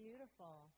[0.00, 0.72] Beautiful.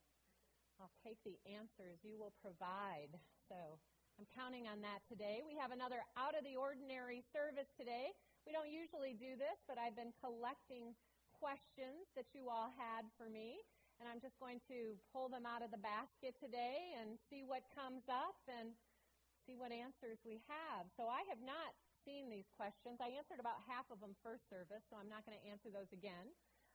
[0.82, 3.14] I'll take the answers you will provide.
[3.46, 3.78] So
[4.18, 5.46] I'm counting on that today.
[5.46, 8.10] We have another out of the ordinary service today.
[8.42, 10.98] We don't usually do this, but I've been collecting
[11.38, 13.62] questions that you all had for me.
[14.02, 17.62] And I'm just going to pull them out of the basket today and see what
[17.78, 18.74] comes up and
[19.46, 20.90] see what answers we have.
[20.98, 22.98] So I have not seen these questions.
[22.98, 25.94] I answered about half of them first service, so I'm not going to answer those
[25.94, 26.26] again.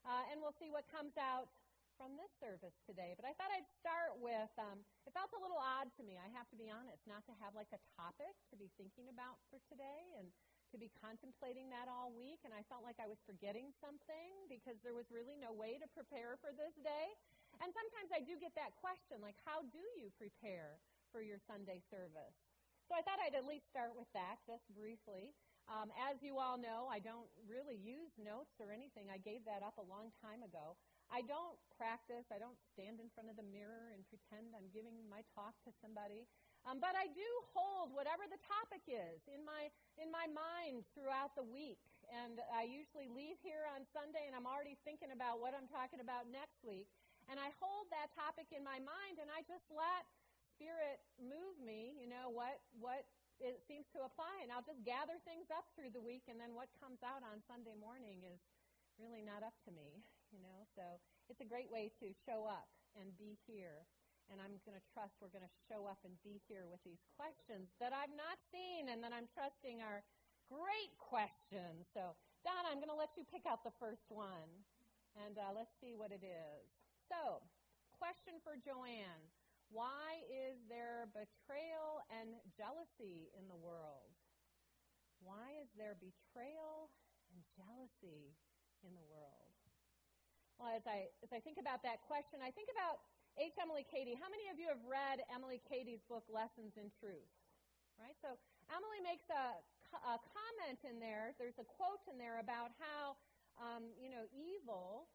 [0.08, 1.52] Uh, and we'll see what comes out
[1.98, 3.18] from this service today.
[3.18, 6.30] But I thought I'd start with um, it felt a little odd to me, I
[6.38, 9.58] have to be honest, not to have like a topic to be thinking about for
[9.68, 10.30] today and
[10.70, 12.46] to be contemplating that all week.
[12.46, 15.88] And I felt like I was forgetting something because there was really no way to
[15.92, 17.08] prepare for this day.
[17.58, 20.78] And sometimes I do get that question like, how do you prepare
[21.10, 22.38] for your Sunday service?
[22.88, 25.36] So I thought I'd at least start with that just briefly.
[25.68, 29.12] Um, as you all know, I don't really use notes or anything.
[29.12, 30.80] I gave that up a long time ago.
[31.08, 32.28] I don't practice.
[32.34, 35.72] I don't stand in front of the mirror and pretend I'm giving my talk to
[35.80, 36.28] somebody.
[36.68, 41.32] Um, but I do hold whatever the topic is in my in my mind throughout
[41.40, 41.80] the week.
[42.12, 46.04] And I usually leave here on Sunday and I'm already thinking about what I'm talking
[46.04, 46.92] about next week.
[47.32, 50.08] And I hold that topic in my mind and I just let
[50.58, 53.06] Spirit move me, you know, what, what
[53.38, 54.42] it seems to apply.
[54.42, 57.46] And I'll just gather things up through the week, and then what comes out on
[57.46, 58.42] Sunday morning is
[58.98, 60.02] really not up to me,
[60.38, 60.70] you know.
[60.78, 61.02] So
[61.34, 63.90] it's a great way to show up and be here.
[64.30, 67.02] And I'm going to trust we're going to show up and be here with these
[67.18, 70.06] questions that I've not seen and that I'm trusting are
[70.46, 71.90] great questions.
[71.96, 72.14] So,
[72.46, 74.52] Don, I'm going to let you pick out the first one.
[75.26, 76.64] And uh, let's see what it is.
[77.10, 77.42] So,
[77.98, 79.26] question for Joanne
[79.68, 84.16] why is there betrayal and jealousy in the world?
[85.20, 86.88] Why is there betrayal
[87.28, 88.32] and jealousy
[88.80, 89.47] in the world?
[90.58, 93.06] Well, as I, as I think about that question, I think about
[93.38, 93.54] H.
[93.62, 94.18] Emily Cady.
[94.18, 97.30] How many of you have read Emily Cady's book, Lessons in Truth?
[98.02, 98.18] Right?
[98.22, 98.34] So
[98.74, 99.58] Emily makes a,
[99.94, 103.18] a comment in there, there's a quote in there about how,
[103.62, 105.10] um, you know, evil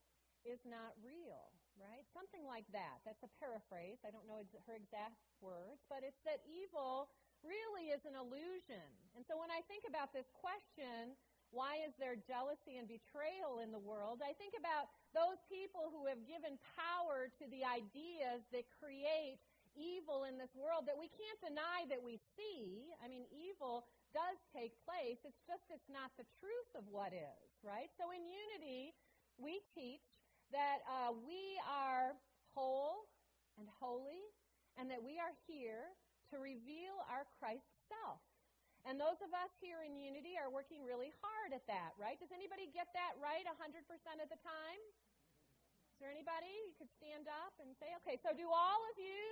[0.46, 1.50] is not real
[1.80, 2.04] right?
[2.12, 3.00] Something like that.
[3.06, 4.02] That's a paraphrase.
[4.04, 7.08] I don't know her exact words, but it's that evil
[7.40, 8.86] really is an illusion.
[9.16, 11.16] And so when I think about this question,
[11.52, 14.24] why is there jealousy and betrayal in the world?
[14.24, 19.36] I think about those people who have given power to the ideas that create
[19.76, 22.92] evil in this world that we can't deny that we see.
[23.00, 25.20] I mean, evil does take place.
[25.24, 27.88] It's just it's not the truth of what is, right?
[27.96, 28.92] So in unity,
[29.40, 30.04] we teach
[30.52, 32.16] that uh, we are
[32.52, 33.08] whole
[33.60, 34.24] and holy,
[34.80, 35.92] and that we are here
[36.32, 38.20] to reveal our Christ self.
[38.82, 42.18] And those of us here in unity are working really hard at that, right?
[42.18, 43.54] Does anybody get that right 100%
[44.18, 44.82] of the time?
[45.94, 46.50] Is there anybody?
[46.66, 49.22] You could stand up and say, okay, so do all of you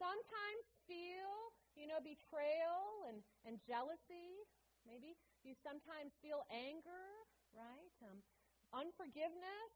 [0.00, 1.28] sometimes feel,
[1.76, 4.40] you know, betrayal and, and jealousy?
[4.88, 5.12] Maybe
[5.44, 7.04] you sometimes feel anger,
[7.52, 7.92] right?
[8.00, 8.24] Um,
[8.72, 9.72] unforgiveness,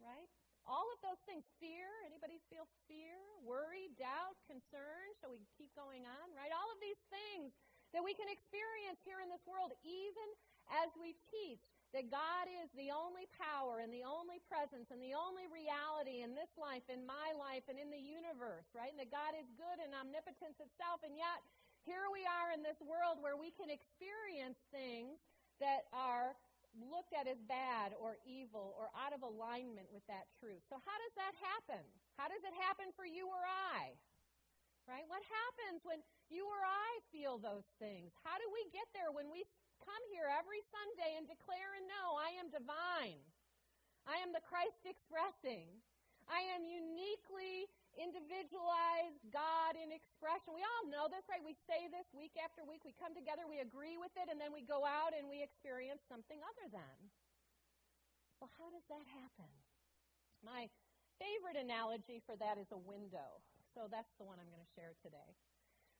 [0.00, 0.32] right?
[0.64, 6.08] All of those things, fear, anybody feel fear, worry, doubt, concern, so we keep going
[6.08, 6.50] on, right?
[6.50, 7.54] All of these things
[7.94, 10.28] that we can experience here in this world, even
[10.70, 11.62] as we teach
[11.94, 16.34] that God is the only power and the only presence and the only reality in
[16.34, 18.90] this life, in my life, and in the universe, right?
[18.90, 21.06] And that God is good and omnipotence itself.
[21.06, 21.40] And yet,
[21.86, 25.22] here we are in this world where we can experience things
[25.62, 26.34] that are
[26.76, 30.60] looked at as bad or evil or out of alignment with that truth.
[30.68, 31.84] So, how does that happen?
[32.20, 33.40] How does it happen for you or
[33.72, 33.96] I?
[34.86, 35.02] Right?
[35.10, 35.98] What happens when
[36.30, 38.14] you or I feel those things?
[38.22, 39.42] How do we get there when we
[39.82, 43.18] come here every Sunday and declare and know I am divine?
[44.06, 45.66] I am the Christ expressing.
[46.30, 47.66] I am uniquely
[47.98, 50.54] individualized God in expression.
[50.54, 51.42] We all know this, right?
[51.42, 52.86] We say this week after week.
[52.86, 56.06] We come together, we agree with it, and then we go out and we experience
[56.06, 56.98] something other than.
[58.38, 59.50] Well, how does that happen?
[60.44, 60.70] My
[61.18, 63.42] favorite analogy for that is a window.
[63.76, 65.36] So that's the one I'm going to share today.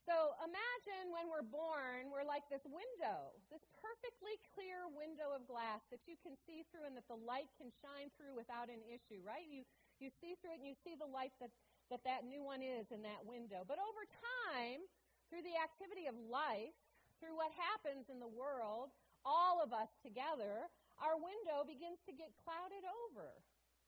[0.08, 5.84] So imagine when we're born, we're like this window, this perfectly clear window of glass
[5.92, 9.20] that you can see through and that the light can shine through without an issue,
[9.20, 9.44] right?
[9.44, 9.68] You
[10.00, 11.52] you see through it and you see the light that
[11.92, 13.66] that that new one is in that window.
[13.66, 14.02] But over
[14.48, 14.80] time,
[15.28, 16.74] through the activity of life,
[17.18, 18.94] through what happens in the world,
[19.26, 20.70] all of us together,
[21.02, 23.36] our window begins to get clouded over.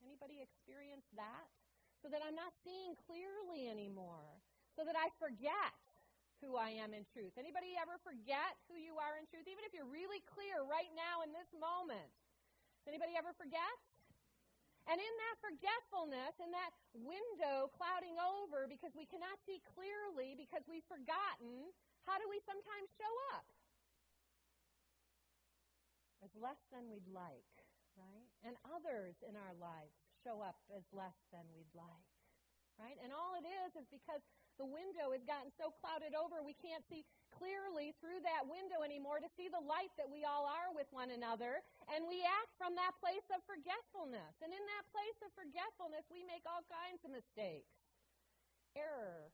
[0.03, 1.47] Anybody experience that?
[1.99, 4.39] So that I'm not seeing clearly anymore.
[4.79, 5.75] So that I forget
[6.39, 7.35] who I am in truth.
[7.35, 9.51] Anybody ever forget who you are in truth?
[9.51, 12.15] Even if you're really clear right now in this moment.
[12.87, 13.75] Anybody ever forget?
[14.89, 20.65] And in that forgetfulness, in that window clouding over because we cannot see clearly because
[20.65, 21.69] we've forgotten,
[22.09, 23.45] how do we sometimes show up?
[26.25, 27.53] As less than we'd like,
[28.01, 28.31] right?
[28.49, 32.09] And others in our lives show up as less than we'd like,
[32.79, 32.99] right?
[33.03, 34.23] And all it is is because
[34.59, 39.23] the window has gotten so clouded over we can't see clearly through that window anymore
[39.23, 41.63] to see the light that we all are with one another.
[41.87, 44.35] And we act from that place of forgetfulness.
[44.43, 47.71] And in that place of forgetfulness, we make all kinds of mistakes.
[48.75, 49.31] Error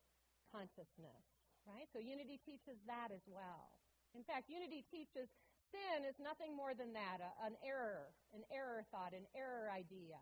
[0.52, 1.24] consciousness,
[1.64, 1.88] right?
[1.90, 3.80] So unity teaches that as well.
[4.12, 5.32] In fact, unity teaches
[5.72, 10.20] sin is nothing more than that a, an error, an error thought, an error idea.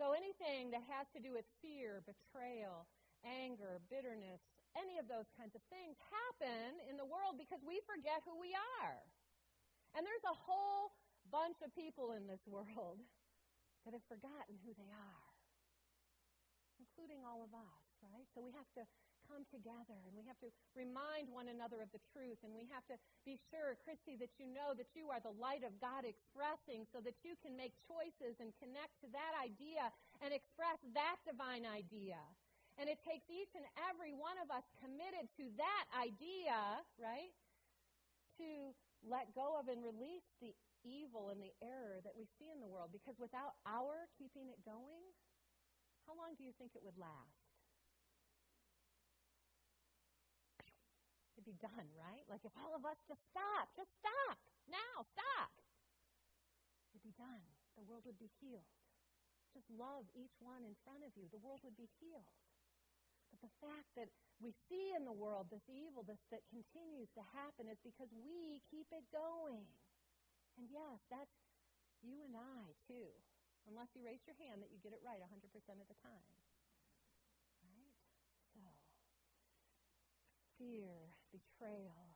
[0.00, 2.88] So anything that has to do with fear, betrayal,
[3.20, 4.40] anger, bitterness,
[4.72, 8.56] any of those kinds of things happen in the world because we forget who we
[8.80, 8.96] are.
[9.92, 10.96] And there's a whole
[11.28, 12.96] bunch of people in this world
[13.84, 15.28] that have forgotten who they are,
[16.80, 18.24] including all of us, right?
[18.32, 18.88] So we have to
[19.28, 22.84] come together and we have to remind one another of the truth and we have
[22.88, 26.88] to be sure, Christy, that you know that you are the light of God expressing
[26.90, 29.88] so that you can make choices and connect to that idea
[30.20, 32.20] and express that divine idea.
[32.80, 37.34] And it takes each and every one of us committed to that idea, right?
[38.40, 38.72] To
[39.04, 42.68] let go of and release the evil and the error that we see in the
[42.68, 42.88] world.
[42.92, 45.04] Because without our keeping it going,
[46.08, 47.39] how long do you think it would last?
[51.40, 52.20] It'd be done, right?
[52.28, 54.36] Like if all of us just stop, just stop,
[54.68, 55.48] now, stop.
[56.92, 57.40] It'd be done.
[57.80, 58.68] The world would be healed.
[59.56, 61.32] Just love each one in front of you.
[61.32, 62.36] The world would be healed.
[63.32, 67.24] But the fact that we see in the world this evil this, that continues to
[67.32, 69.64] happen is because we keep it going.
[70.60, 71.32] And yes, that's
[72.04, 73.16] you and I, too.
[73.64, 76.36] Unless you raise your hand that you get it right 100% of the time.
[77.64, 77.96] Right?
[78.52, 78.60] So,
[80.60, 82.14] fear, betrayal.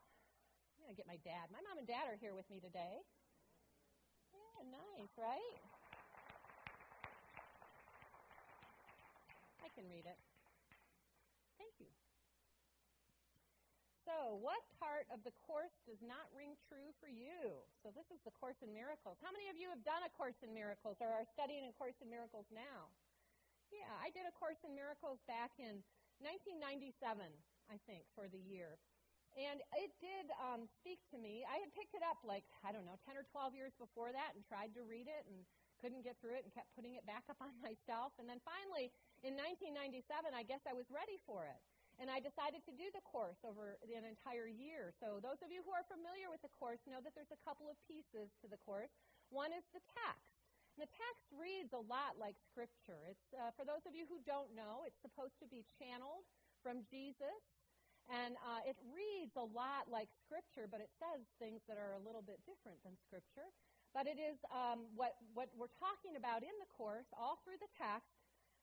[0.77, 1.49] I'm going to get my dad.
[1.49, 3.01] My mom and dad are here with me today.
[4.35, 5.59] Yeah, nice, right?
[9.63, 10.19] I can read it.
[11.57, 11.89] Thank you.
[14.05, 17.65] So, what part of the course does not ring true for you?
[17.81, 19.17] So, this is the Course in Miracles.
[19.17, 21.97] How many of you have done a Course in Miracles or are studying a Course
[22.05, 22.93] in Miracles now?
[23.73, 25.81] Yeah, I did a Course in Miracles back in
[26.21, 27.25] 1997,
[27.65, 28.77] I think, for the year.
[29.35, 31.43] And it did um, speak to me.
[31.43, 34.31] I had picked it up like, I don't know, 10 or 12 years before that
[34.31, 35.43] and tried to read it and
[35.83, 38.15] couldn't get through it and kept putting it back up on myself.
[38.15, 38.95] And then finally,
[39.27, 41.59] in 1997, I guess I was ready for it.
[41.95, 44.91] And I decided to do the course over an entire year.
[44.99, 47.71] So, those of you who are familiar with the course know that there's a couple
[47.71, 48.91] of pieces to the course.
[49.31, 50.35] One is the text.
[50.75, 52.99] And the text reads a lot like Scripture.
[53.07, 56.27] It's, uh, for those of you who don't know, it's supposed to be channeled
[56.59, 57.39] from Jesus.
[58.05, 62.01] And uh, it reads a lot like Scripture, but it says things that are a
[62.05, 63.49] little bit different than Scripture.
[63.97, 67.71] But it is um, what, what we're talking about in the course, all through the
[67.79, 68.13] text,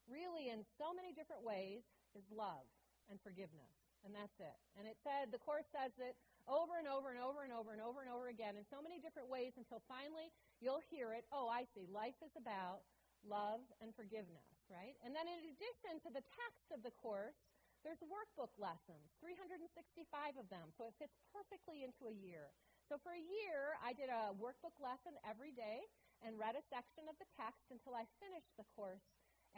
[0.07, 1.83] really in so many different ways,
[2.15, 2.69] is love
[3.11, 3.73] and forgiveness.
[4.03, 4.59] And that's it.
[4.79, 6.19] And it said, the Course says it
[6.51, 8.99] over and over and over and over and over and over again in so many
[8.99, 11.23] different ways until finally you'll hear it.
[11.31, 11.87] Oh, I see.
[11.87, 12.83] Life is about
[13.23, 14.99] love and forgiveness, right?
[15.07, 17.39] And then in addition to the text of the Course,
[17.83, 20.71] there's workbook lessons, 365 of them.
[20.79, 22.55] So it fits perfectly into a year.
[22.87, 25.87] So for a year, I did a workbook lesson every day
[26.23, 29.03] and read a section of the text until I finished the course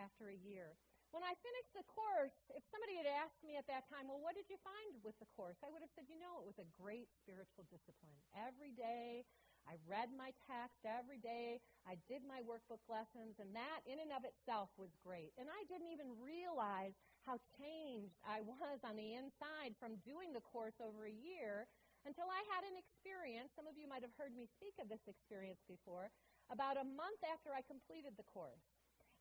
[0.01, 0.77] after a year.
[1.13, 4.35] When I finished the course, if somebody had asked me at that time, well, what
[4.35, 5.55] did you find with the course?
[5.63, 8.19] I would have said, you know, it was a great spiritual discipline.
[8.35, 9.23] Every day,
[9.63, 11.63] I read my text every day.
[11.87, 15.31] I did my workbook lessons, and that in and of itself was great.
[15.39, 20.45] And I didn't even realize how changed I was on the inside from doing the
[20.45, 21.67] course over a year
[22.05, 23.53] until I had an experience.
[23.57, 26.13] Some of you might have heard me speak of this experience before.
[26.53, 28.69] About a month after I completed the course,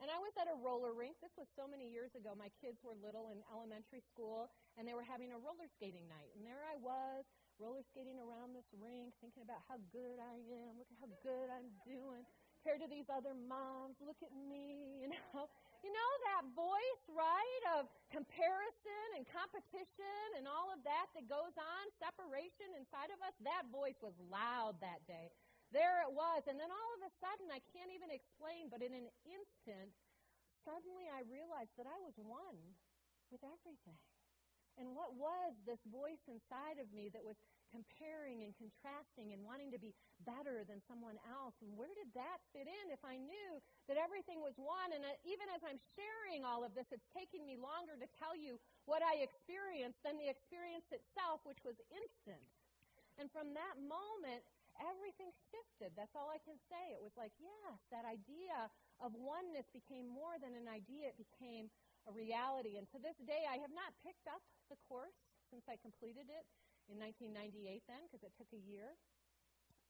[0.04, 1.16] and I was at a roller rink.
[1.24, 2.36] This was so many years ago.
[2.36, 6.36] My kids were little in elementary school, and they were having a roller skating night.
[6.36, 7.24] And there I was,
[7.62, 10.36] roller skating around this rink, thinking about how good I
[10.68, 10.76] am.
[10.76, 12.28] Look at how good I'm doing.
[12.60, 15.00] Compared to these other moms, look at me.
[15.04, 15.48] You know,
[15.84, 21.54] you know that voice, right, of comparison and competition and all of that that goes
[21.60, 23.36] on, separation inside of us.
[23.44, 25.36] That voice was loud that day
[25.74, 26.46] there it was.
[26.46, 29.90] And then all of a sudden, I can't even explain, but in an instant,
[30.62, 32.62] suddenly I realized that I was one
[33.34, 33.98] with everything.
[34.78, 37.38] And what was this voice inside of me that was
[37.74, 41.58] comparing and contrasting and wanting to be better than someone else.
[41.66, 43.58] And where did that fit in if I knew
[43.90, 44.94] that everything was one?
[44.94, 48.62] And even as I'm sharing all of this, it's taking me longer to tell you
[48.86, 52.46] what I experienced than the experience itself, which was instant.
[53.18, 54.46] And from that moment,
[54.78, 55.94] everything shifted.
[55.98, 56.94] That's all I can say.
[56.94, 58.70] It was like, yes, that idea
[59.02, 61.70] of oneness became more than an idea, it became
[62.10, 62.78] a reality.
[62.78, 65.18] And to this day, I have not picked up the course
[65.54, 66.46] since I completed it
[66.92, 68.96] in 1998 then, because it took a year.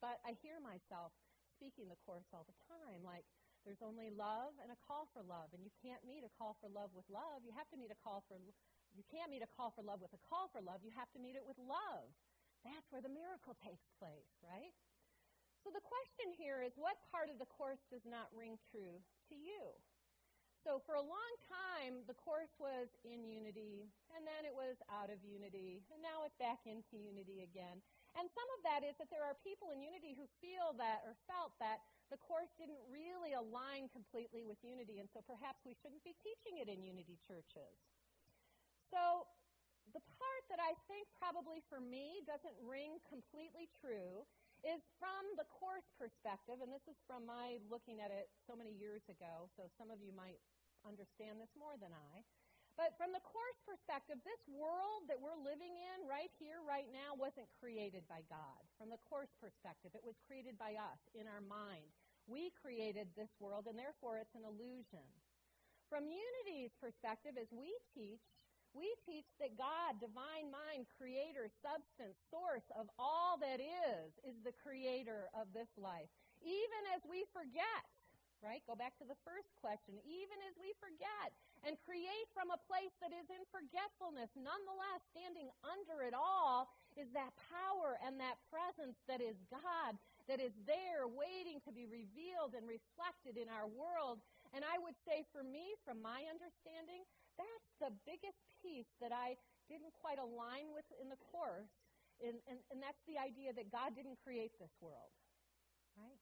[0.04, 1.16] But I hear myself
[1.56, 3.24] speaking the course all the time, like,
[3.64, 6.68] there's only love and a call for love, and you can't meet a call for
[6.68, 7.48] love with love.
[7.48, 8.36] You have to meet a call for
[8.94, 10.86] you can't meet a call for love with a call for love.
[10.86, 12.14] You have to meet it with love.
[12.62, 14.76] That's where the miracle takes place, right?
[15.66, 19.36] So the question here is what part of the course does not ring true to
[19.36, 19.74] you?
[20.64, 25.12] So for a long time, the course was in unity, and then it was out
[25.12, 27.84] of unity, and now it's back into unity again.
[28.16, 31.20] And some of that is that there are people in unity who feel that or
[31.28, 36.04] felt that the course didn't really align completely with unity, and so perhaps we shouldn't
[36.08, 37.76] be teaching it in unity churches.
[38.88, 39.28] So
[39.92, 44.24] the part that I think probably for me doesn't ring completely true
[44.64, 48.72] is from the course perspective, and this is from my looking at it so many
[48.72, 50.40] years ago, so some of you might
[50.88, 52.24] understand this more than I.
[52.74, 57.14] But from the course perspective, this world that we're living in right here, right now,
[57.14, 58.62] wasn't created by God.
[58.82, 61.86] From the course perspective, it was created by us in our mind.
[62.26, 65.06] We created this world, and therefore it's an illusion.
[65.92, 68.26] From Unity's perspective, as we teach,
[68.74, 74.54] we teach that God, divine mind, creator, substance, source of all that is, is the
[74.66, 76.10] creator of this life.
[76.42, 77.86] Even as we forget
[78.44, 78.60] right?
[78.68, 79.96] Go back to the first question.
[80.04, 81.32] Even as we forget
[81.64, 86.68] and create from a place that is in forgetfulness, nonetheless, standing under it all
[87.00, 89.96] is that power and that presence that is God,
[90.32, 94.24] that is there waiting to be revealed and reflected in our world.
[94.56, 97.04] And I would say for me, from my understanding,
[97.36, 99.36] that's the biggest piece that I
[99.68, 101.72] didn't quite align with in the course.
[102.22, 105.12] And, and, and that's the idea that God didn't create this world.
[105.98, 106.22] Right?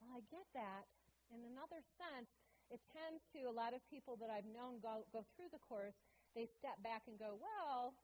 [0.00, 0.88] Well, I get that,
[1.28, 2.30] in another sense,
[2.70, 5.94] it tends to, a lot of people that I've known go, go through the course,
[6.34, 7.94] they step back and go, well,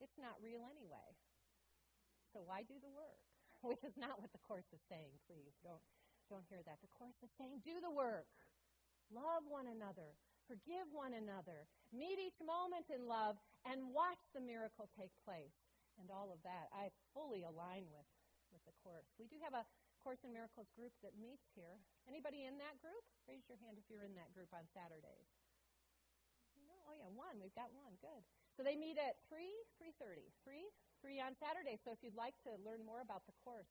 [0.00, 1.08] it's not real anyway.
[2.32, 3.33] So why do the work?
[3.68, 5.56] which is not what the Course is saying, please.
[5.64, 5.80] Don't,
[6.28, 6.84] don't hear that.
[6.84, 8.28] The Course is saying, do the work.
[9.08, 10.12] Love one another.
[10.44, 11.64] Forgive one another.
[11.88, 15.56] Meet each moment in love and watch the miracle take place.
[15.96, 18.08] And all of that I fully align with,
[18.52, 19.08] with the Course.
[19.16, 19.64] We do have a
[20.04, 21.80] Course in Miracles group that meets here.
[22.04, 23.00] Anybody in that group?
[23.24, 25.32] Raise your hand if you're in that group on Saturdays.
[26.68, 27.40] No, oh yeah, one.
[27.40, 27.96] We've got one.
[28.04, 28.20] Good.
[28.52, 29.48] So they meet at 3,
[29.80, 30.28] 3.30.
[30.44, 30.68] 3,
[31.04, 31.76] free on Saturday.
[31.84, 33.68] So if you'd like to learn more about the course,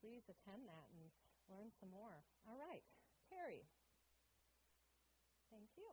[0.00, 1.12] please attend that and
[1.52, 2.24] learn some more.
[2.48, 2.80] All right,
[3.28, 3.68] Terry.
[5.52, 5.92] Thank you.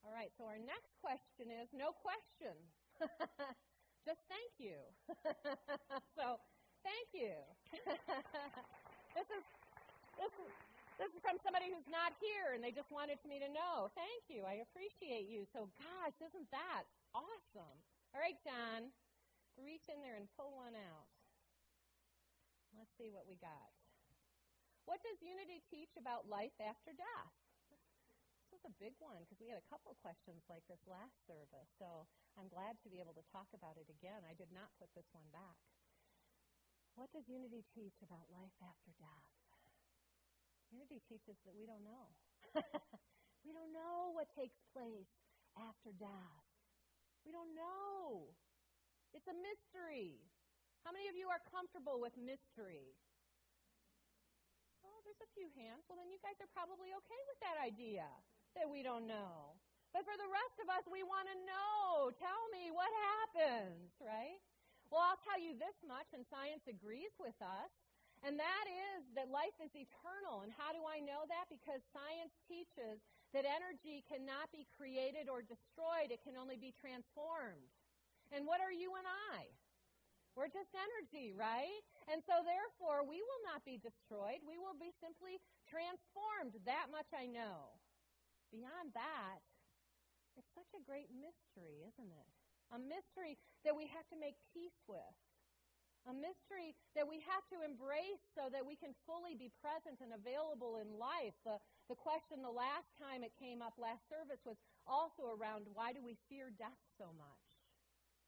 [0.00, 2.56] All right, so our next question is no question.
[4.08, 4.80] Just thank you.
[6.16, 6.40] so
[6.80, 7.36] thank you.
[9.12, 9.44] this is
[10.16, 10.50] this is
[10.96, 13.92] this is from somebody who's not here and they just wanted me to know.
[13.92, 14.48] Thank you.
[14.48, 15.44] I appreciate you.
[15.52, 17.78] So gosh, isn't that awesome?
[18.18, 18.90] All right, John.
[19.54, 21.06] Reach in there and pull one out.
[22.74, 23.70] Let's see what we got.
[24.90, 27.34] What does unity teach about life after death?
[28.42, 31.70] This was a big one because we had a couple questions like this last service.
[31.78, 34.26] So I'm glad to be able to talk about it again.
[34.26, 35.62] I did not put this one back.
[36.98, 39.30] What does unity teach about life after death?
[40.74, 42.10] Unity teaches that we don't know.
[43.46, 45.06] we don't know what takes place
[45.54, 46.47] after death.
[47.26, 48.30] We don't know.
[49.14, 50.20] It's a mystery.
[50.84, 52.94] How many of you are comfortable with mystery?
[54.84, 55.84] Oh, there's a few hands.
[55.88, 58.08] Well, then you guys are probably okay with that idea
[58.56, 59.58] that we don't know.
[59.92, 62.12] But for the rest of us, we want to know.
[62.20, 64.40] Tell me what happens, right?
[64.88, 67.72] Well, I'll tell you this much, and science agrees with us,
[68.24, 70.44] and that is that life is eternal.
[70.44, 71.48] And how do I know that?
[71.52, 73.00] Because science teaches
[73.36, 77.68] that energy cannot be created or destroyed, it can only be transformed.
[78.32, 79.48] And what are you and I?
[80.36, 81.82] We're just energy, right?
[82.06, 84.38] And so, therefore, we will not be destroyed.
[84.46, 86.54] We will be simply transformed.
[86.62, 87.74] That much I know.
[88.54, 89.42] Beyond that,
[90.38, 92.28] it's such a great mystery, isn't it?
[92.72, 95.16] a mystery that we have to make peace with,
[96.08, 100.12] a mystery that we have to embrace so that we can fully be present and
[100.12, 101.36] available in life.
[101.44, 105.96] The, the question the last time it came up last service was also around why
[105.96, 107.44] do we fear death so much?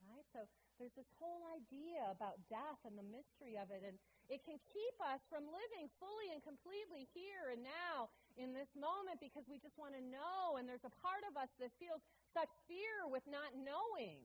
[0.00, 0.24] Right?
[0.32, 0.48] So
[0.80, 4.00] there's this whole idea about death and the mystery of it, and
[4.32, 8.08] it can keep us from living fully and completely here and now
[8.40, 11.52] in this moment because we just want to know, and there's a part of us
[11.60, 12.00] that feels
[12.32, 14.24] such fear with not knowing.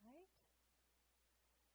[0.00, 0.28] Right?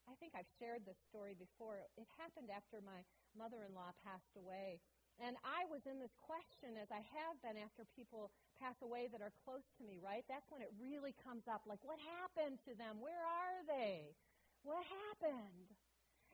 [0.09, 1.77] I think I've shared this story before.
[1.95, 3.05] It happened after my
[3.37, 4.81] mother in law passed away.
[5.21, 9.21] And I was in this question, as I have been after people pass away that
[9.21, 10.25] are close to me, right?
[10.25, 12.97] That's when it really comes up like, what happened to them?
[12.97, 14.17] Where are they?
[14.65, 15.69] What happened?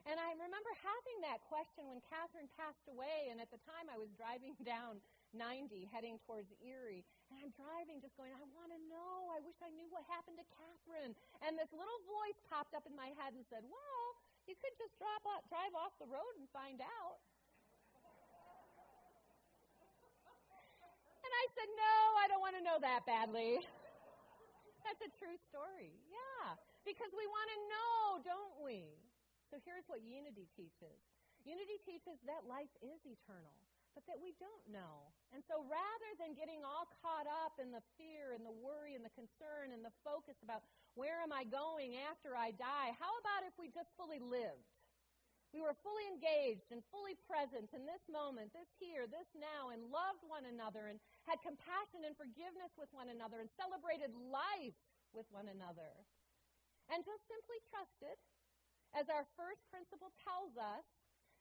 [0.08, 4.00] And I remember having that question when Catherine passed away, and at the time I
[4.00, 5.04] was driving down
[5.36, 7.06] 90 heading towards Erie.
[7.30, 9.30] And I'm driving just going, I want to know.
[9.30, 11.14] I wish I knew what happened to Catherine.
[11.46, 14.06] And this little voice popped up in my head and said, Well,
[14.50, 17.22] you could just drop off, drive off the road and find out.
[21.40, 23.64] I said, No, I don't want to know that badly.
[24.84, 25.96] That's a true story.
[26.12, 26.60] Yeah.
[26.84, 29.00] Because we want to know, don't we?
[29.48, 31.00] So here's what unity teaches
[31.48, 33.56] unity teaches that life is eternal,
[33.96, 35.08] but that we don't know.
[35.32, 39.02] And so rather than getting all caught up in the fear and the worry and
[39.02, 40.68] the concern and the focus about
[41.00, 44.68] where am I going after I die, how about if we just fully lived?
[45.50, 49.90] We were fully engaged and fully present in this moment, this here, this now, and
[49.90, 54.78] loved one another and had compassion and forgiveness with one another and celebrated life
[55.10, 56.06] with one another.
[56.94, 58.18] And just simply trusted,
[58.94, 60.86] as our first principle tells us,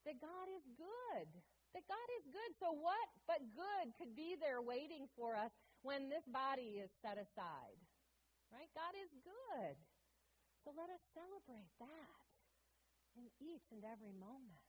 [0.09, 1.29] that God is good.
[1.77, 2.51] That God is good.
[2.57, 5.53] So, what but good could be there waiting for us
[5.85, 7.77] when this body is set aside?
[8.49, 8.73] Right?
[8.73, 9.77] God is good.
[10.65, 12.28] So, let us celebrate that
[13.19, 14.63] in each and every moment.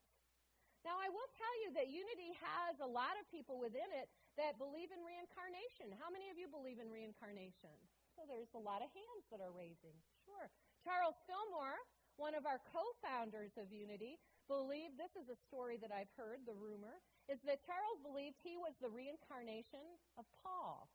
[0.82, 4.08] Now, I will tell you that unity has a lot of people within it
[4.40, 5.92] that believe in reincarnation.
[6.00, 7.76] How many of you believe in reincarnation?
[8.16, 9.96] So there's a lot of hands that are raising.
[10.24, 10.48] Sure.
[10.82, 11.76] Charles Fillmore,
[12.16, 14.16] one of our co founders of Unity,
[14.48, 18.56] believed this is a story that I've heard, the rumor, is that Charles believed he
[18.56, 19.84] was the reincarnation
[20.16, 20.88] of Paul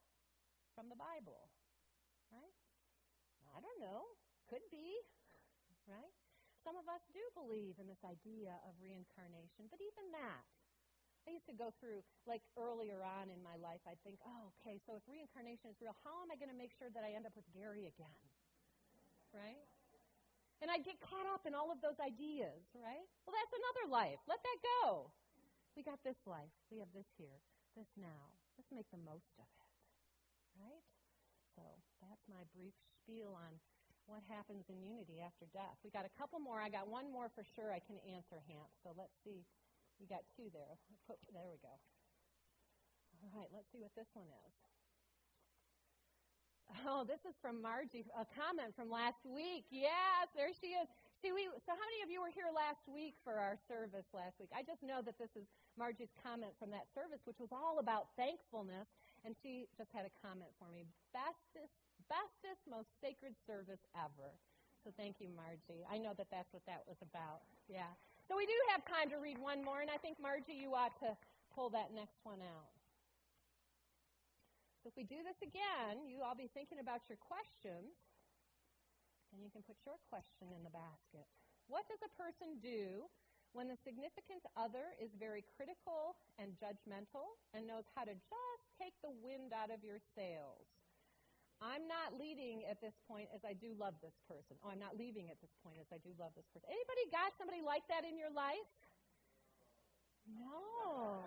[0.73, 1.53] from the Bible.
[2.33, 2.57] Right?
[3.53, 4.17] I don't know.
[4.49, 4.97] Could be.
[5.85, 6.13] Right?
[6.65, 10.49] Some of us do believe in this idea of reincarnation, but even that,
[11.29, 14.81] I used to go through, like earlier on in my life, I'd think, oh, okay,
[14.89, 17.29] so if reincarnation is real, how am I going to make sure that I end
[17.29, 18.21] up with Gary again?
[19.33, 19.69] Right?
[20.65, 23.05] And I'd get caught up in all of those ideas, right?
[23.25, 24.21] Well, that's another life.
[24.25, 25.13] Let that go.
[25.77, 26.53] We got this life.
[26.73, 27.41] We have this here,
[27.77, 28.33] this now.
[28.57, 29.73] Let's make the most of it,
[30.57, 30.85] right?
[31.57, 31.65] So
[32.01, 32.73] that's my brief
[33.05, 33.61] spiel on
[34.07, 35.77] what happens in unity after death.
[35.83, 36.61] We got a couple more.
[36.61, 38.69] I got one more for sure I can answer, Hamp.
[38.85, 39.45] So let's see.
[40.01, 40.77] You got two there.
[41.07, 41.73] Put, there we go.
[43.25, 44.55] All right, let's see what this one is.
[46.89, 49.69] Oh, this is from Margie, a comment from last week.
[49.69, 50.89] Yes, there she is.
[51.21, 54.37] See, we, so how many of you were here last week for our service last
[54.41, 54.53] week?
[54.53, 55.45] I just know that this is
[55.77, 58.89] Margie's comment from that service, which was all about thankfulness,
[59.25, 60.85] and she just had a comment for me.
[61.13, 61.73] Bestest
[62.09, 64.37] bestest, most sacred service ever.
[64.85, 65.85] So thank you, Margie.
[65.89, 67.41] I know that that's what that was about.
[67.69, 67.89] Yeah.
[68.29, 70.97] So we do have time to read one more, and I think, Margie, you ought
[71.01, 71.17] to
[71.53, 72.73] pull that next one out.
[74.85, 77.97] So if we do this again, you all be thinking about your questions,
[79.33, 81.25] and you can put your question in the basket.
[81.73, 83.09] What does a person do
[83.57, 88.93] when the significant other is very critical and judgmental and knows how to just take
[89.01, 90.69] the wind out of your sails?
[91.63, 94.59] I'm not leading at this point as I do love this person.
[94.63, 96.67] Oh, I'm not leaving at this point as I do love this person.
[96.69, 98.69] Anybody got somebody like that in your life?
[100.27, 101.21] No.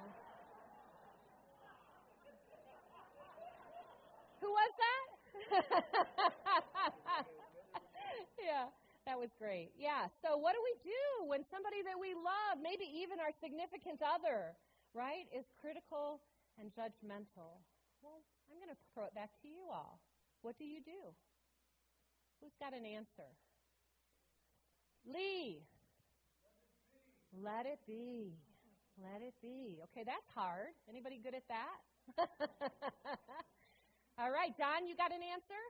[4.42, 5.08] Who was that?
[8.42, 8.70] yeah,
[9.06, 9.72] that was great.
[9.78, 14.02] Yeah, so what do we do when somebody that we love, maybe even our significant
[14.06, 14.54] other,
[14.94, 16.22] right, is critical
[16.58, 17.62] and judgmental?
[18.02, 20.00] Well, I'm going to throw it back to you all.
[20.42, 21.16] What do you do?
[22.42, 23.30] Who's got an answer?
[25.06, 25.64] Lee.
[27.44, 28.34] Let it be.
[29.02, 29.80] Let it be.
[29.92, 30.74] Okay, that's hard.
[30.90, 31.78] Anybody good at that?
[34.20, 35.62] All right, Don, you got an answer?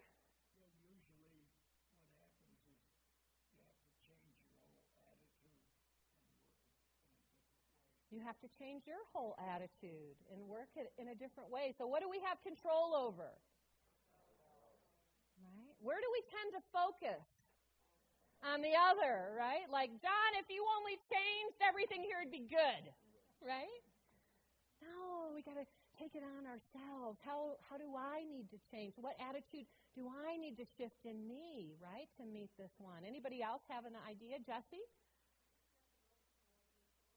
[8.12, 11.76] You have to change your whole attitude and work it in a different way.
[11.78, 13.30] So, what do we have control over?
[15.80, 17.24] Where do we tend to focus?
[18.46, 19.66] On the other, right?
[19.66, 22.84] Like, John, if you only changed everything here, it'd be good,
[23.42, 23.82] right?
[24.78, 25.66] No, we got to
[25.98, 27.18] take it on ourselves.
[27.26, 28.94] How, how do I need to change?
[29.02, 29.66] What attitude
[29.98, 33.02] do I need to shift in me, right, to meet this one?
[33.02, 34.38] Anybody else have an idea?
[34.46, 34.86] Jesse?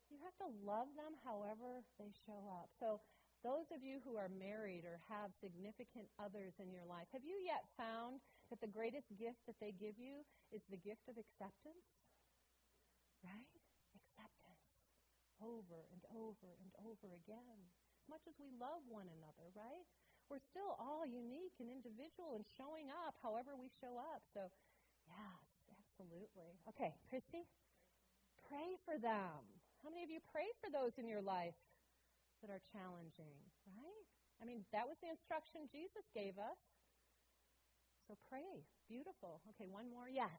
[0.08, 2.72] You have to love them however they show up.
[2.80, 3.04] So,
[3.40, 7.40] those of you who are married or have significant others in your life, have you
[7.40, 8.20] yet found
[8.50, 11.86] that the greatest gift that they give you is the gift of acceptance?
[13.22, 13.50] Right?
[13.94, 14.66] Acceptance.
[15.40, 17.60] Over and over and over again.
[18.02, 19.86] As much as we love one another, right?
[20.28, 24.22] We're still all unique and individual and showing up however we show up.
[24.30, 24.46] So,
[25.10, 26.54] yes, absolutely.
[26.70, 27.46] Okay, Christy?
[28.46, 29.42] Pray for them.
[29.82, 31.56] How many of you pray for those in your life
[32.42, 33.36] that are challenging,
[33.68, 34.06] right?
[34.40, 36.58] I mean, that was the instruction Jesus gave us.
[38.10, 38.66] So pray.
[38.90, 39.38] Beautiful.
[39.54, 40.10] Okay, one more.
[40.10, 40.34] Yes.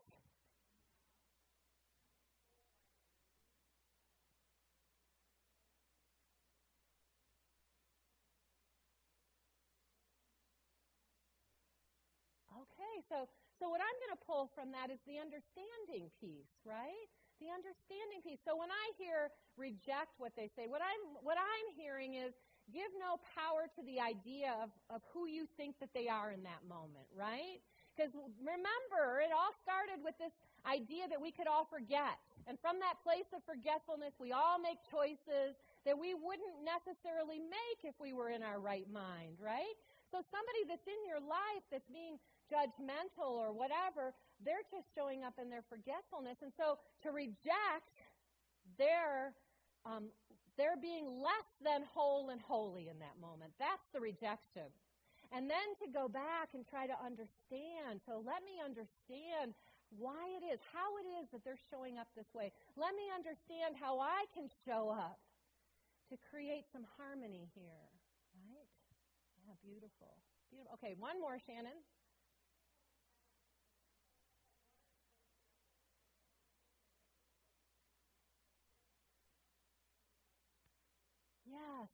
[12.51, 17.07] Okay, so so what I'm going to pull from that is the understanding piece, right?
[17.41, 18.37] the understanding piece.
[18.45, 22.37] So when I hear reject what they say, what I'm what I'm hearing is
[22.71, 26.41] give no power to the idea of, of who you think that they are in
[26.47, 27.59] that moment, right?
[27.91, 30.31] Because remember, it all started with this
[30.63, 32.17] idea that we could all forget.
[32.47, 37.79] And from that place of forgetfulness, we all make choices that we wouldn't necessarily make
[37.83, 39.75] if we were in our right mind, right?
[40.09, 42.17] So somebody that's in your life that's being
[42.51, 44.11] judgmental or whatever,
[44.43, 46.39] they're just showing up in their forgetfulness.
[46.43, 47.95] And so to reject
[48.77, 49.33] their
[49.85, 50.11] um,
[50.61, 53.49] they're being less than whole and holy in that moment.
[53.57, 54.69] That's the rejection.
[55.33, 58.05] And then to go back and try to understand.
[58.05, 59.57] So let me understand
[59.97, 62.53] why it is, how it is that they're showing up this way.
[62.77, 65.17] Let me understand how I can show up
[66.13, 67.89] to create some harmony here.
[68.37, 68.69] Right?
[69.49, 70.21] Yeah, beautiful.
[70.53, 70.77] Beautiful.
[70.77, 71.81] Okay, one more, Shannon.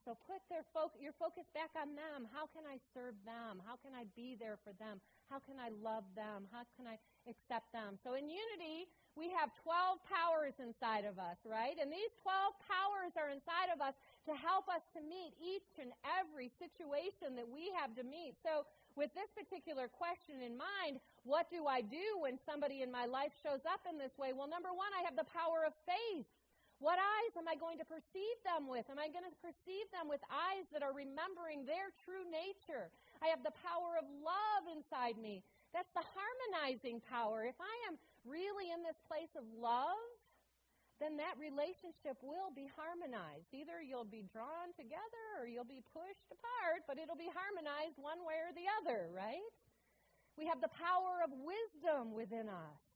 [0.03, 2.27] So put their fo- your focus back on them.
[2.33, 3.61] How can I serve them?
[3.63, 4.99] How can I be there for them?
[5.29, 6.47] How can I love them?
[6.51, 6.97] How can I
[7.27, 7.99] accept them?
[8.03, 11.75] So in unity, we have 12 powers inside of us, right?
[11.81, 13.97] And these 12 powers are inside of us
[14.29, 18.37] to help us to meet each and every situation that we have to meet.
[18.45, 23.05] So with this particular question in mind, what do I do when somebody in my
[23.05, 24.31] life shows up in this way?
[24.37, 26.25] Well, number one, I have the power of faith.
[26.77, 28.85] What eyes am I going to perceive them with?
[28.93, 32.93] Am I going to perceive them with eyes that are remembering their true nature?
[33.17, 35.41] I have the power of love inside me.
[35.73, 37.49] That's the harmonizing power.
[37.49, 37.97] If I am
[38.29, 39.97] really in this place of love,
[41.01, 43.49] then that relationship will be harmonized.
[43.53, 48.21] Either you'll be drawn together or you'll be pushed apart, but it'll be harmonized one
[48.25, 49.45] way or the other, right?
[50.37, 52.86] We have the power of wisdom within us.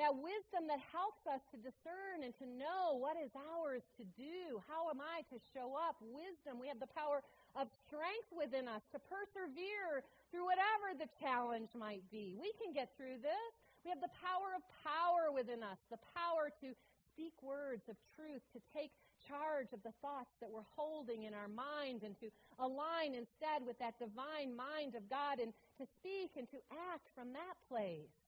[0.00, 4.56] That wisdom that helps us to discern and to know what is ours to do.
[4.64, 6.00] How am I to show up?
[6.00, 6.56] Wisdom.
[6.56, 7.20] We have the power
[7.52, 10.00] of strength within us to persevere
[10.32, 12.32] through whatever the challenge might be.
[12.40, 13.52] We can get through this.
[13.84, 16.72] We have the power of power within us, the power to
[17.12, 18.96] speak words of truth, to take
[19.28, 23.78] charge of the thoughts that we're holding in our mind and to align instead with
[23.78, 26.58] that divine mind of God and to speak and to
[26.90, 28.21] act from that place.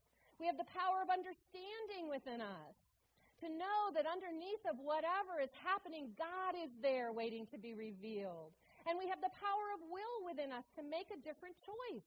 [0.44, 2.76] We have the power of understanding within us.
[3.40, 8.52] To know that underneath of whatever is happening, God is there waiting to be revealed.
[8.84, 12.04] And we have the power of will within us to make a different choice.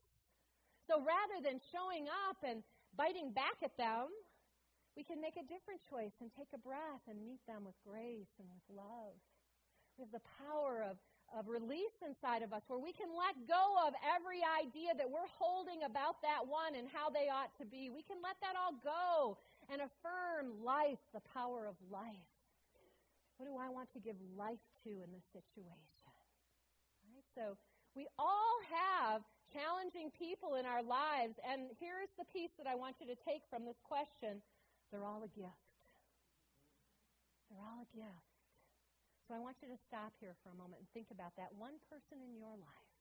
[0.86, 2.62] So rather than showing up and
[2.94, 4.14] biting back at them,
[4.94, 8.30] we can make a different choice and take a breath and meet them with grace
[8.38, 9.18] and with love.
[9.98, 11.02] We have the power of
[11.36, 15.28] of release inside of us where we can let go of every idea that we're
[15.36, 17.92] holding about that one and how they ought to be.
[17.92, 19.38] We can let that all go
[19.68, 22.32] and affirm life, the power of life.
[23.38, 25.94] What do I want to give life to in this situation?
[27.12, 27.28] Right?
[27.36, 27.60] So
[27.94, 29.22] we all have
[29.54, 33.42] challenging people in our lives, and here's the piece that I want you to take
[33.50, 34.42] from this question.
[34.92, 35.68] They're all a gift.
[37.50, 38.27] They're all a gift.
[39.28, 41.76] So I want you to stop here for a moment and think about that one
[41.92, 42.96] person in your life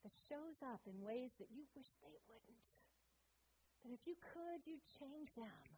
[0.00, 2.64] that shows up in ways that you wish they wouldn't.
[3.84, 5.68] That if you could, you'd change them.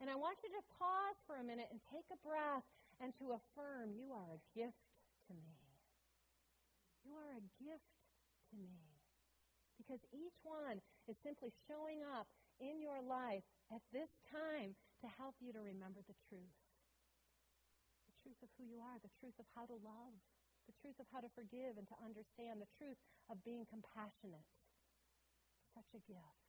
[0.00, 2.64] And I want you to pause for a minute and take a breath
[3.04, 4.88] and to affirm you are a gift
[5.28, 5.60] to me.
[7.04, 7.92] You are a gift
[8.48, 8.88] to me.
[9.76, 12.24] Because each one is simply showing up
[12.56, 14.72] in your life at this time
[15.04, 16.56] to help you to remember the truth
[18.60, 20.12] who you are, the truth of how to love,
[20.68, 23.00] the truth of how to forgive and to understand, the truth
[23.32, 24.44] of being compassionate.
[25.72, 26.44] Such a gift.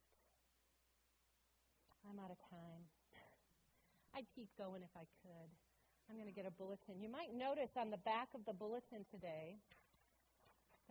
[2.03, 2.83] I'm out of time.
[4.17, 5.49] I'd keep going if I could.
[6.11, 6.99] I'm going to get a bulletin.
[6.99, 9.55] You might notice on the back of the bulletin today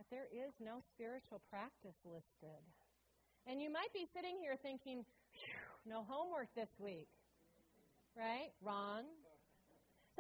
[0.01, 2.65] that there is no spiritual practice listed.
[3.45, 5.05] And you might be sitting here thinking,
[5.85, 7.11] no homework this week.
[8.17, 8.49] Right?
[8.65, 9.05] Ron?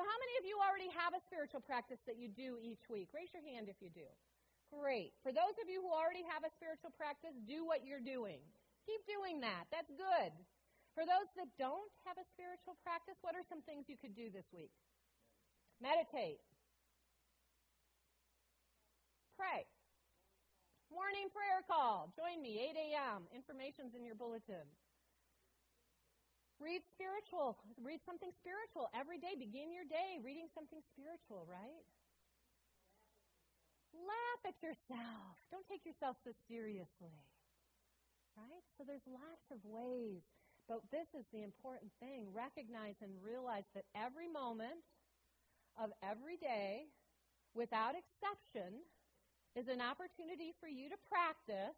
[0.00, 3.12] So, how many of you already have a spiritual practice that you do each week?
[3.12, 4.08] Raise your hand if you do.
[4.72, 5.12] Great.
[5.20, 8.40] For those of you who already have a spiritual practice, do what you're doing.
[8.88, 9.68] Keep doing that.
[9.68, 10.32] That's good.
[10.96, 14.32] For those that don't have a spiritual practice, what are some things you could do
[14.32, 14.72] this week?
[15.84, 16.40] Meditate.
[19.36, 19.68] Pray.
[20.88, 22.08] Morning prayer call.
[22.16, 23.28] Join me, 8 a.m.
[23.36, 24.64] Information's in your bulletin.
[26.60, 27.56] Read spiritual.
[27.80, 29.32] Read something spiritual every day.
[29.32, 31.88] Begin your day reading something spiritual, right?
[33.96, 35.40] Laugh at yourself.
[35.48, 37.16] Don't take yourself so seriously.
[38.36, 38.64] Right?
[38.76, 40.20] So there's lots of ways.
[40.68, 42.28] But this is the important thing.
[42.30, 44.84] Recognize and realize that every moment
[45.80, 46.92] of every day,
[47.56, 48.84] without exception,
[49.56, 51.74] is an opportunity for you to practice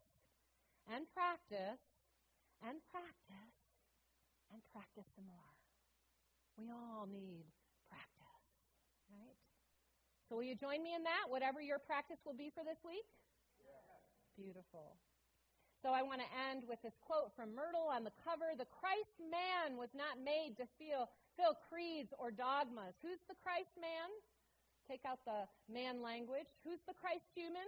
[0.91, 1.81] and practice
[2.61, 3.52] and practice
[4.53, 5.53] and practice some more.
[6.61, 7.49] We all need
[7.89, 8.45] practice,
[9.09, 9.41] right?
[10.29, 13.09] So, will you join me in that, whatever your practice will be for this week?
[14.37, 15.01] Beautiful.
[15.81, 19.17] So, I want to end with this quote from Myrtle on the cover The Christ
[19.19, 21.09] man was not made to feel,
[21.41, 22.97] fill creeds or dogmas.
[23.01, 24.09] Who's the Christ man?
[24.89, 26.49] Take out the man language.
[26.65, 27.67] Who's the Christ human?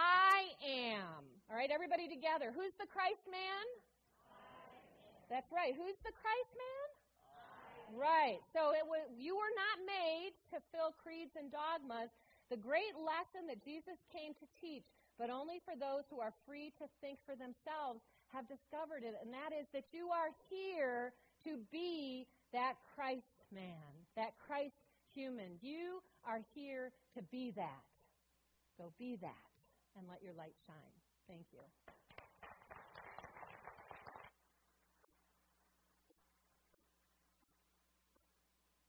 [0.00, 1.24] I am.
[1.50, 2.54] All right, everybody together.
[2.54, 3.64] Who's the Christ man?
[5.30, 5.72] That's right.
[5.72, 6.88] Who's the Christ man?
[7.94, 8.42] Right.
[8.50, 12.10] So it was you were not made to fill creeds and dogmas.
[12.50, 16.74] The great lesson that Jesus came to teach, but only for those who are free
[16.82, 18.02] to think for themselves,
[18.34, 21.14] have discovered it, and that is that you are here
[21.46, 24.74] to be that Christ man, that Christ
[25.14, 25.58] human.
[25.62, 27.86] You are here to be that.
[28.78, 29.50] Go be that
[29.98, 30.94] and let your light shine.
[31.28, 31.60] Thank you.